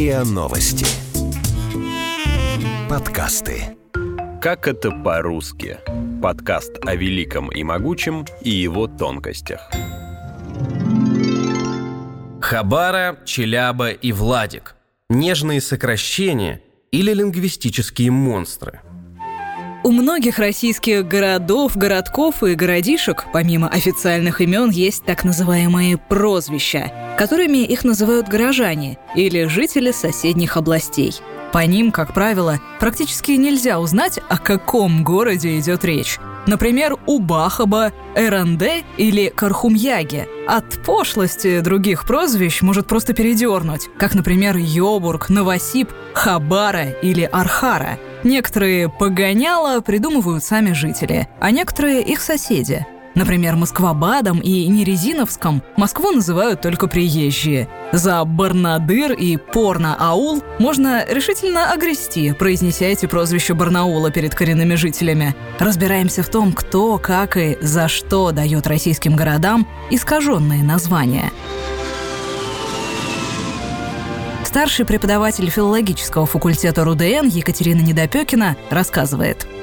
[0.00, 0.86] РИА Новости.
[2.88, 3.76] Подкасты.
[4.40, 5.76] Как это по-русски?
[6.22, 9.60] Подкаст о великом и могучем и его тонкостях.
[12.40, 14.74] Хабара, Челяба и Владик.
[15.10, 16.62] Нежные сокращения
[16.92, 18.80] или лингвистические монстры–
[19.82, 27.58] у многих российских городов, городков и городишек, помимо официальных имен, есть так называемые прозвища, которыми
[27.58, 31.14] их называют горожане или жители соседних областей.
[31.52, 36.18] По ним, как правило, практически нельзя узнать, о каком городе идет речь.
[36.46, 40.28] Например, у Бахаба, Эренде или Кархумьяге.
[40.46, 47.98] От пошлости других прозвищ может просто передернуть, как, например, Йобург, Новосип, Хабара или Архара.
[48.24, 56.60] Некоторые погоняла придумывают сами жители, а некоторые их соседи– Например, Москвабадом и Нерезиновском Москву называют
[56.60, 57.68] только приезжие.
[57.92, 65.34] За Барнадыр и Порно-Аул можно решительно огрести, произнеся эти прозвища Барнаула перед коренными жителями.
[65.58, 71.32] Разбираемся в том, кто, как и за что дает российским городам искаженные названия.
[74.50, 79.46] Старший преподаватель филологического факультета РУДН Екатерина Недопекина рассказывает–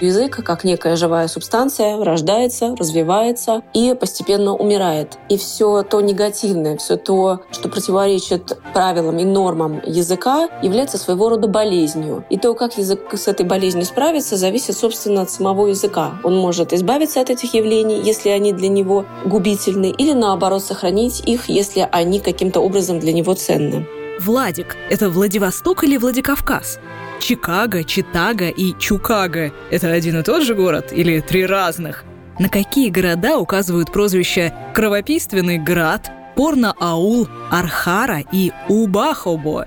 [0.00, 5.16] Язык, как некая живая субстанция, рождается, развивается и постепенно умирает.
[5.28, 11.46] И все то негативное, все то, что противоречит правилам и нормам языка, является своего рода
[11.46, 12.24] болезнью.
[12.30, 16.14] И то, как язык с этой болезнью справится, зависит, собственно, от самого языка.
[16.24, 21.48] Он может избавиться от этих явлений, если они для него губительны, или наоборот сохранить их,
[21.48, 23.86] если они каким-то образом для него ценны.
[24.22, 26.78] Владик– это Владивосток или Владикавказ?
[27.18, 32.04] Чикаго, Читаго и Чукаго– это один и тот же город или три разных?
[32.38, 39.66] На какие города указывают прозвища «Кровопийственный град», «Порно-аул», «Архара» и «Убахобо»?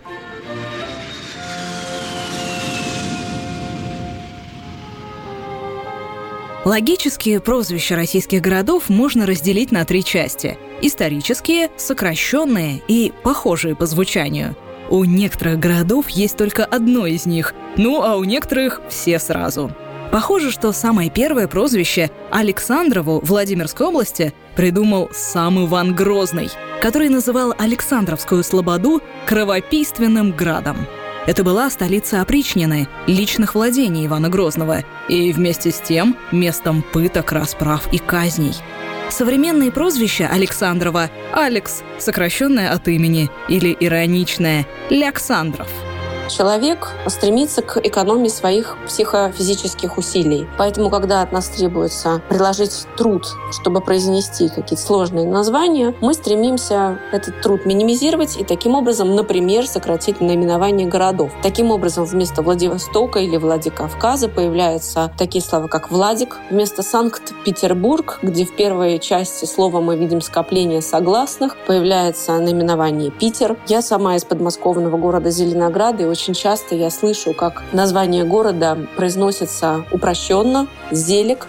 [6.64, 14.56] Логические прозвища российских городов можно разделить на три части– исторические, сокращенные и похожие по звучанию–
[14.90, 19.72] у некоторых городов есть только одно из них, ну а у некоторых все сразу.
[20.12, 26.50] Похоже, что самое первое прозвище Александрову Владимирской области придумал сам Иван Грозный,
[26.82, 30.78] который называл Александровскую слободу кровопийственным градом.
[31.26, 37.92] Это была столица опричнины, личных владений Ивана Грозного, и вместе с тем местом пыток, расправ
[37.92, 38.54] и казней–
[39.10, 45.70] Современные прозвища Александрова– Алекс, сокращенное от имени, или ироничное– Ляксандров–
[46.30, 50.48] Человек стремится к экономии своих психофизических усилий.
[50.58, 57.42] Поэтому, когда от нас требуется приложить труд, чтобы произнести какие-то сложные названия, мы стремимся этот
[57.42, 61.32] труд минимизировать и таким образом, например, сократить наименование городов.
[61.44, 68.56] Таким образом, вместо Владивостока или Владикавказа появляются такие слова, как Владик, вместо Санкт-Петербург, где в
[68.56, 73.58] первой части слова мы видим скопление согласных, появляется наименование Питер.
[73.68, 79.84] Я сама из подмосковного города Зеленограда и очень часто я слышу, как название города произносится
[79.92, 81.46] упрощенно, Зелик.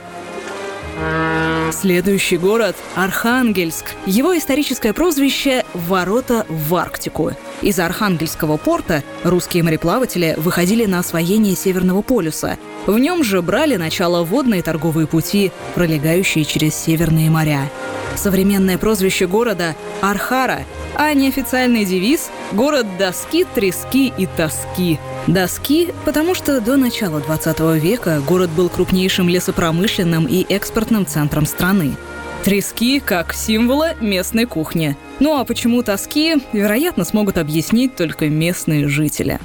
[1.72, 3.86] Следующий город– Архангельск.
[4.06, 7.32] Его историческое прозвище– «Ворота в Арктику».
[7.60, 12.56] Из Архангельского порта русские мореплаватели выходили на освоение Северного полюса.
[12.86, 17.68] В нем же брали начало водные торговые пути, пролегающие через Северные моря.
[18.14, 20.60] Современное прозвище города– Архара,
[20.94, 24.98] а неофициальный девиз– город доски, трески и тоски.
[25.26, 31.96] Доски, потому что до начала 20 века город был крупнейшим лесопромышленным и экспортным центром страны.
[32.44, 34.96] Трески как символа местной кухни.
[35.18, 39.40] Ну а почему тоски, вероятно, смогут объяснить только местные жители.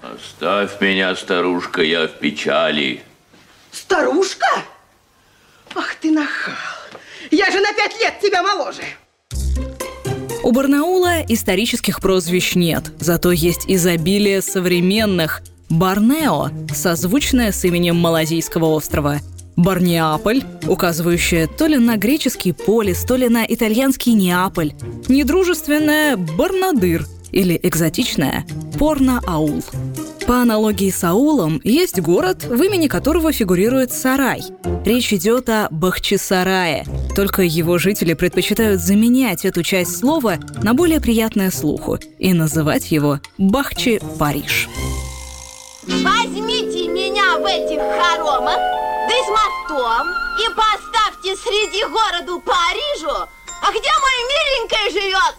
[0.00, 3.02] Оставь меня, старушка, я в печали.
[3.70, 4.46] Старушка?
[5.74, 6.54] Ах ты нахал.
[7.30, 8.82] Я же на пять лет тебя моложе.
[10.44, 15.40] У Барнаула исторических прозвищ нет, зато есть изобилие современных.
[15.70, 19.20] Барнео, созвучное с именем Малазийского острова.
[19.56, 24.74] Барниаполь, указывающая то ли на греческий полис, то ли на итальянский Неаполь.
[25.08, 28.44] Недружественное Барнадыр или экзотичное
[28.78, 29.64] Порно-Аул.
[30.26, 34.42] По аналогии с аулом, есть город, в имени которого фигурирует сарай.
[34.82, 36.86] Речь идет о Бахчисарае.
[37.14, 43.20] Только его жители предпочитают заменять эту часть слова на более приятное слуху и называть его
[43.36, 44.68] Бахчи-Париж.
[45.82, 50.06] Возьмите меня в этих хоромах, да с мостом,
[50.40, 53.14] и поставьте среди городу Парижу.
[53.62, 55.34] А где мой миленький живет?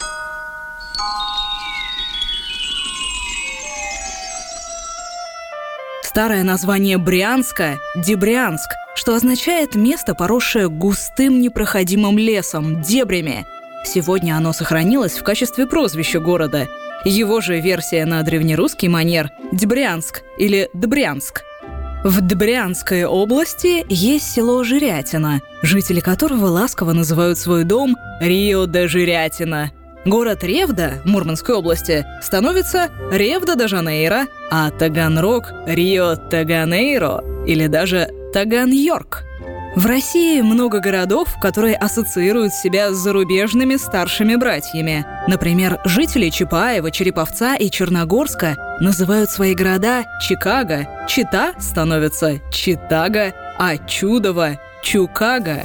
[6.16, 13.46] Старое название Брянска– Дебрянск, что означает место, поросшее густым непроходимым лесом, дебрями.
[13.84, 16.70] Сегодня оно сохранилось в качестве прозвища города.
[17.04, 21.44] Его же версия на древнерусский манер– Дебрянск или Дбрянск–
[22.06, 29.72] в Добрянской области есть село Жирятина, жители которого ласково называют свой дом Рио-де-Жирятина.
[30.06, 39.24] Город Ревда Мурманской области становится Ревда-де-Жанейро, а Таганрог– Рио-Таганейро или даже Таган-Йорк–
[39.76, 45.06] в России много городов, которые ассоциируют себя с зарубежными старшими братьями.
[45.28, 54.58] Например, жители Чапаева, Череповца и Черногорска называют свои города Чикаго, Чита становится Читаго, а Чудово–
[54.82, 55.64] Чукаго.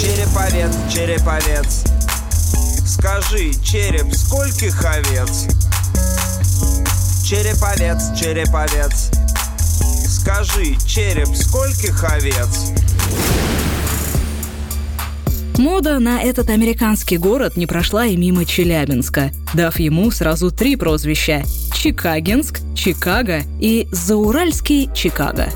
[0.00, 1.93] Череповец, череповец,
[3.04, 5.46] скажи, череп скольких овец?
[7.22, 9.10] Череповец, череповец,
[10.08, 12.72] скажи, череп скольких овец?
[15.58, 21.42] Мода на этот американский город не прошла и мимо Челябинска, дав ему сразу три прозвища–
[21.74, 25.50] Чикагинск, Чикаго и Зауральский Чикаго.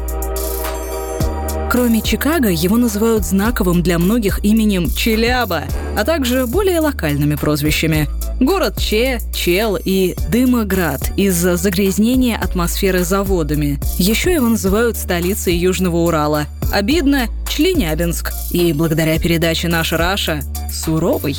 [1.70, 5.64] Кроме Чикаго, его называют знаковым для многих именем Челяба,
[5.96, 8.08] а также более локальными прозвищами
[8.40, 13.78] Город Че, Чел и Дымоград из-за загрязнения атмосферы заводами.
[13.98, 16.46] Еще его называют столицей Южного Урала.
[16.72, 18.32] Обидно– Членябинск.
[18.52, 20.40] И благодаря передаче «Наша Раша»–
[20.72, 21.36] суровый.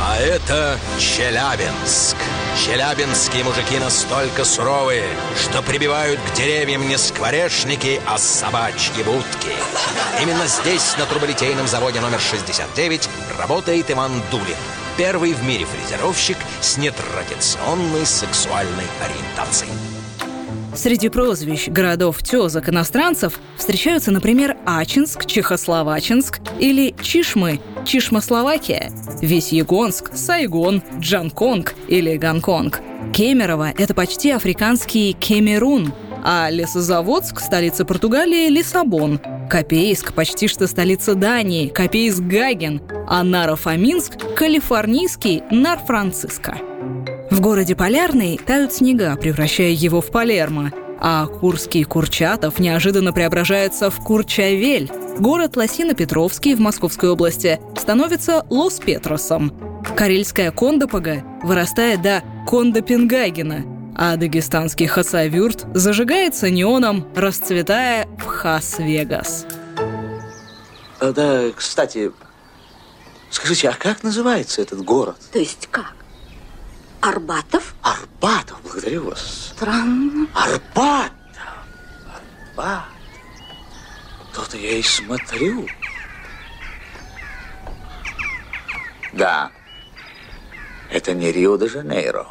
[0.00, 2.16] А это Челябинск.
[2.56, 5.04] Челябинские мужики настолько суровые,
[5.36, 9.50] что прибивают к деревьям не скворечники, а собачьи будки.
[10.20, 13.08] Именно здесь, на труболитейном заводе номер 69,
[13.38, 14.56] работает Иван Дулин
[15.00, 19.72] первый в мире фрезеровщик с нетрадиционной сексуальной ориентацией.
[20.74, 28.90] Среди прозвищ городов тезок иностранцев встречаются, например, Ачинск, Чехословачинск или Чишмы, Чишмословакия,
[29.20, 32.80] Весьегонск, Сайгон, Джанконг или Гонконг.
[33.12, 35.92] Кемерово– это почти африканский Кемерун,
[36.22, 46.58] а Лесозаводск– столица Португалии– Лиссабон, Копейск– почти что столица Дании, Копейск-Гаген, а Наро-Фоминск– калифорнийский Нар-Франциско.
[47.30, 53.96] В городе Полярный тают снега, превращая его в Палермо, а Курский Курчатов неожиданно преображается в
[53.96, 54.90] Курчавель.
[55.18, 59.52] Город Лосино-Петровский в Московской области становится Лос-Петросом.
[59.96, 63.64] Карельская Кондопога вырастает до Кондопенгагена,
[63.96, 69.46] а дагестанский Хасавюрт зажигается неоном, расцветая в Хас-Вегас.
[71.00, 72.12] Э, да, кстати,
[73.30, 75.16] скажите, а как называется этот город?
[75.32, 75.94] То есть как?
[77.00, 77.74] Арбатов?
[77.82, 79.39] Арбатов, благодарю вас.
[79.60, 80.26] Странно.
[80.32, 81.12] Арбатов.
[82.56, 82.84] Арбат.
[84.32, 85.66] То-то я и смотрю.
[89.12, 89.50] Да,
[90.90, 92.28] это не Рио-де-Жанейро.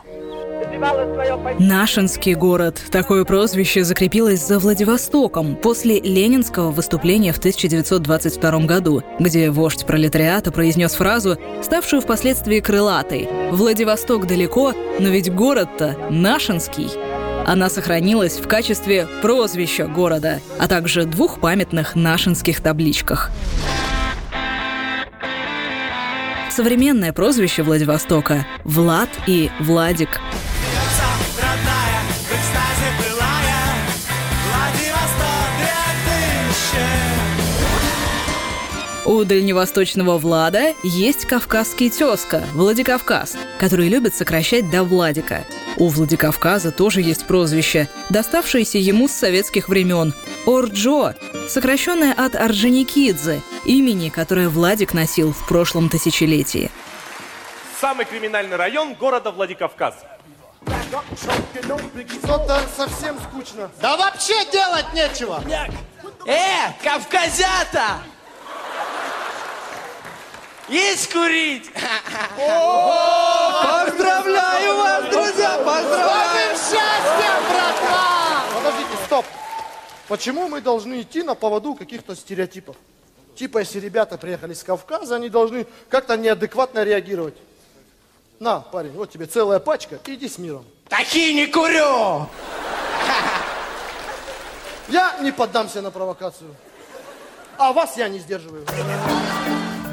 [1.60, 2.82] Нашинский город.
[2.90, 10.96] Такое прозвище закрепилось за Владивостоком после ленинского выступления в 1922 году, где вождь пролетариата произнес
[10.96, 17.09] фразу, ставшую впоследствии крылатой «Владивосток далеко, но ведь город-то Нашинский».
[17.50, 23.32] Она сохранилась в качестве прозвища города, а также двух памятных нашинских табличках.
[26.52, 30.20] Современное прозвище Владивостока– Влад и Владик–
[39.10, 45.48] У дальневосточного Влада есть кавказский тезка– Владикавказ, который любит сокращать до Владика.
[45.78, 50.14] У Владикавказа тоже есть прозвище, доставшееся ему с советских времен–
[50.46, 51.16] Орджо,
[51.48, 56.70] сокращенное от Орджоникидзе, имени, которое Владик носил в прошлом тысячелетии.
[57.82, 59.96] Самый криминальный район города Владикавказ.
[62.24, 63.72] Что-то совсем скучно.
[63.82, 65.42] Да вообще делать нечего.
[66.28, 68.02] Э, кавказята!
[70.70, 71.72] Есть курить?
[73.64, 75.58] Поздравляю вас, друзья!
[75.58, 76.56] Поздравляю!
[76.56, 78.44] С счастьем, братва!
[78.54, 79.26] Подождите, стоп.
[80.08, 82.76] Почему мы должны идти на поводу каких-то стереотипов?
[83.36, 87.36] Типа, если ребята приехали с Кавказа, они должны как-то неадекватно реагировать.
[88.40, 90.66] На, парень, вот тебе целая пачка, иди с миром.
[90.88, 92.28] Такие не курю!
[94.88, 96.56] Я не поддамся на провокацию.
[97.58, 98.66] А вас я не сдерживаю.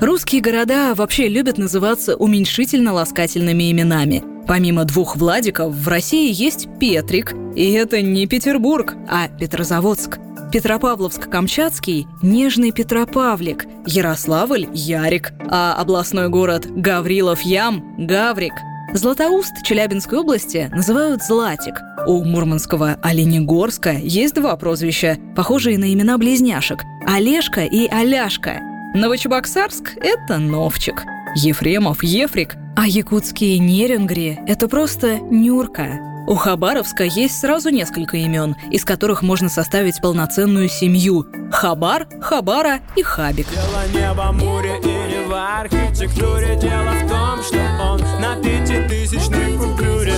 [0.01, 4.23] Русские города вообще любят называться уменьшительно-ласкательными именами.
[4.47, 10.19] Помимо двух Владиков, в России есть Петрик, и это не Петербург, а Петрозаводск.
[10.53, 18.53] Петропавловск-Камчатский– Нежный Петропавлик, Ярославль– Ярик, а областной город Гаврилов-Ям– Гаврик.
[18.93, 21.81] Златоуст Челябинской области называют Златик.
[22.07, 28.61] У мурманского Оленегорска есть два прозвища, похожие на имена близняшек– Олежка и Аляшка.
[28.97, 31.05] Новочебоксарск– это Новчик.
[31.35, 36.01] Ефремов– Ефрик, а якутские Нерингри– это просто Нюрка.
[36.27, 43.03] У Хабаровска есть сразу несколько имен, из которых можно составить полноценную семью– Хабар, Хабара и
[43.03, 43.47] Хабик.
[43.51, 50.15] Дело небо, море или в архитектуре Дело в том, что он на пятитысячной купюре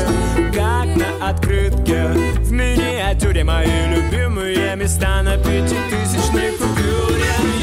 [0.54, 2.06] Как на открытке
[2.42, 7.57] в миниатюре Мои любимые места на пятитысячной купюре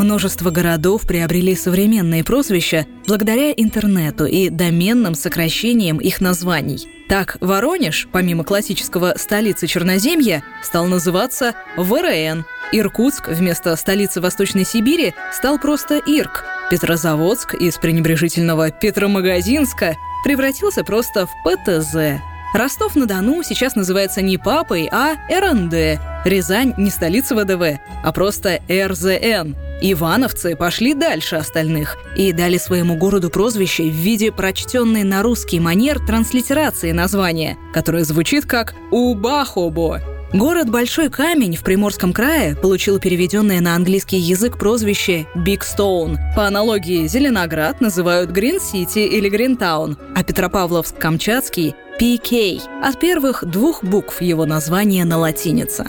[0.00, 6.88] Множество городов приобрели современные прозвища благодаря интернету и доменным сокращениям их названий.
[7.06, 12.46] Так, Воронеж, помимо классического столицы Черноземья, стал называться ВРН.
[12.72, 16.44] Иркутск вместо столицы Восточной Сибири стал просто Ирк.
[16.70, 22.22] Петрозаводск из пренебрежительного Петромагазинска превратился просто в ПТЗ.
[22.54, 26.00] Ростов-на-Дону сейчас называется не Папой, а РНД.
[26.24, 29.69] Рязань не столица ВДВ, а просто РЗН.
[29.82, 35.98] Ивановцы пошли дальше остальных и дали своему городу прозвище в виде прочтенной на русский манер
[35.98, 40.00] транслитерации названия, которое звучит как «Убахобо».
[40.32, 46.18] Город Большой Камень в Приморском крае получил переведенное на английский язык прозвище Биг Стоун.
[46.36, 54.22] По аналогии Зеленоград называют Грин Сити или Гринтаун, а Петропавловск-Камчатский– PK от первых двух букв
[54.22, 55.86] его названия на латинице.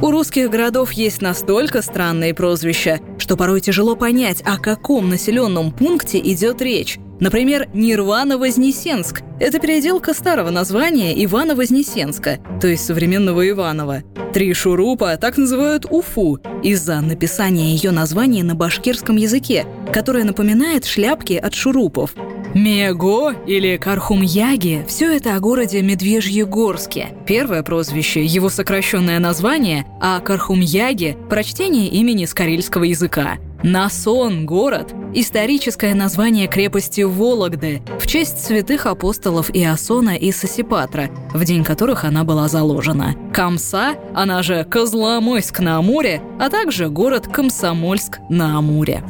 [0.00, 6.20] У русских городов есть настолько странные прозвища, что порой тяжело понять, о каком населенном пункте
[6.20, 6.98] идет речь.
[7.18, 14.04] Например, Нирвана-Вознесенск– это переделка старого названия Ивана-Вознесенска, то есть современного Иванова.
[14.32, 21.32] Три шурупа так называют Уфу из-за написания ее названия на башкирском языке, которое напоминает шляпки
[21.32, 22.14] от шурупов.
[22.54, 27.08] Мего или Кархумяги– все это о городе Медвежьегорске.
[27.26, 33.36] Первое прозвище– его сокращенное название, а Кархумяги– прочтение имени с карельского языка.
[33.62, 41.64] Насон– город, историческое название крепости Вологды в честь святых апостолов Иосона и Сосипатра, в день
[41.64, 43.14] которых она была заложена.
[43.34, 49.02] Камса, она же Козломойск на Амуре, а также город Комсомольск на Амуре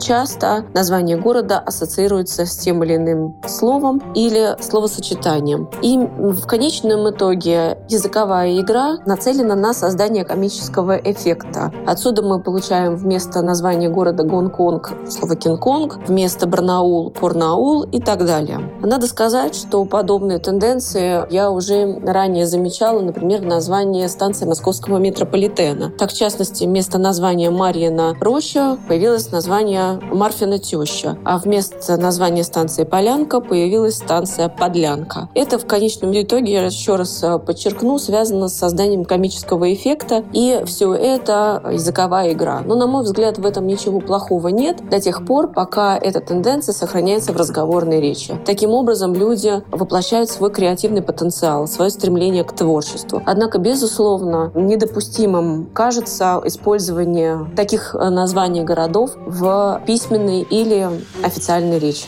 [0.00, 5.68] часто название города ассоциируется с тем или иным словом или словосочетанием.
[5.82, 11.72] И в конечном итоге языковая игра нацелена на создание комического эффекта.
[11.86, 18.60] Отсюда мы получаем вместо названия города Гонконг слово Кинг-Конг, вместо Барнаул– Порнаул и так далее.
[18.82, 25.92] Надо сказать, что подобные тенденции я уже ранее замечала, например, в названии станции московского метрополитена.
[25.98, 32.84] Так, в частности, вместо названия Марьина Роща появилось название Марфина теща, а вместо названия станции
[32.84, 35.28] Полянка появилась станция Подлянка.
[35.34, 40.62] Это в конечном итоге, я еще раз э, подчеркну, связано с созданием комического эффекта, и
[40.66, 42.62] все это языковая игра.
[42.64, 46.72] Но, на мой взгляд, в этом ничего плохого нет до тех пор, пока эта тенденция
[46.72, 48.38] сохраняется в разговорной речи.
[48.44, 53.22] Таким образом, люди воплощают свой креативный потенциал, свое стремление к творчеству.
[53.26, 60.88] Однако, безусловно, недопустимым кажется использование таких э, названий городов в письменной или
[61.22, 62.06] официальной речи.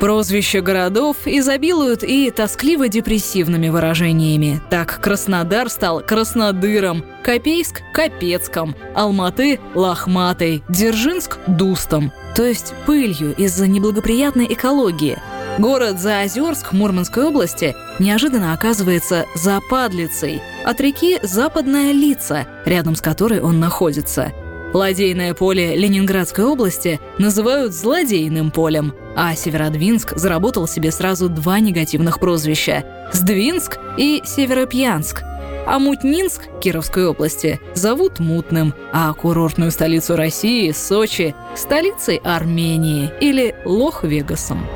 [0.00, 4.60] Прозвища городов изобилуют и тоскливо-депрессивными выражениями.
[4.70, 14.46] Так Краснодар стал Краснодыром, Копейск– Капецком, Алматы– Лохматой, Дзержинск– Дустом, то есть пылью из-за неблагоприятной
[14.52, 15.18] экологии.
[15.58, 23.58] Город Заозерск Мурманской области неожиданно оказывается Западлицей, от реки Западная Лица, рядом с которой он
[23.58, 24.32] находится–
[24.74, 32.84] Ладейное поле Ленинградской области называют «злодейным полем», а Северодвинск заработал себе сразу два негативных прозвища–
[33.12, 35.22] Сдвинск и Северопьянск.
[35.66, 44.66] А Мутнинск Кировской области зовут Мутным, а курортную столицу России, Сочи, столицей Армении или Лох-Вегасом.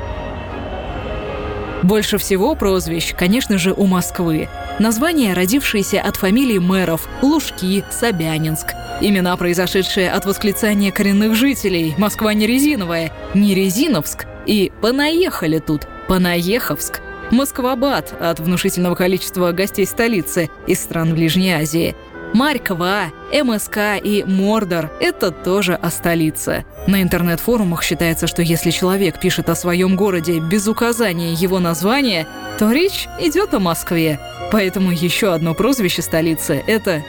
[1.83, 4.49] Больше всего прозвищ, конечно же, у Москвы.
[4.79, 8.73] Названия, родившиеся от фамилий мэров Лужки, Собянинск.
[9.01, 17.01] Имена, произошедшие от восклицания коренных жителей «Москва не резиновая», «Не резиновск» и «Понаехали тут», «Понаеховск».
[17.29, 21.95] Москвабад от внушительного количества гостей столицы из стран Ближней Азии.
[22.33, 26.65] Марьква, МСК и Мордор– это тоже о столице.
[26.87, 32.71] На интернет-форумах считается, что если человек пишет о своем городе без указания его названия, то
[32.71, 34.19] речь идет о Москве.
[34.51, 37.03] Поэтому еще одно прозвище столицы– это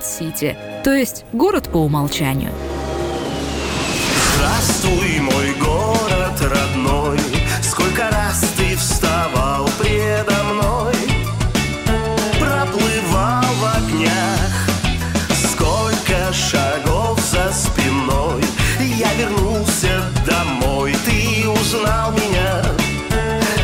[0.00, 2.52] City, то есть город по умолчанию.
[4.36, 5.39] Здравствуй, мой
[21.90, 22.62] узнал меня,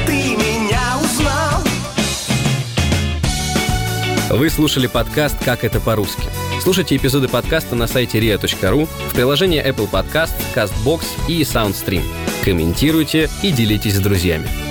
[0.05, 1.63] ты меня узнал.
[4.31, 6.25] Вы слушали подкаст «Как это по-русски».
[6.61, 12.03] Слушайте эпизоды подкаста на сайте ria.ru, в приложении Apple Podcast, CastBox и SoundStream.
[12.45, 14.66] Комментируйте и делитесь с друзьями.